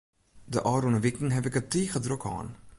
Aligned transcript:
De 0.53 0.59
ôfrûne 0.71 1.03
wiken 1.03 1.33
haw 1.35 1.45
ik 1.49 1.59
it 1.59 1.69
tige 1.73 1.99
drok 2.05 2.23
hân. 2.29 2.49